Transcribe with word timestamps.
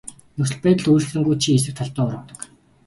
Нөхцөл 0.37 0.61
байдал 0.63 0.87
өөрчлөгдөнгүүт 0.93 1.39
чи 1.43 1.49
эсрэг 1.55 1.75
талдаа 1.77 2.03
урвадаг. 2.05 2.39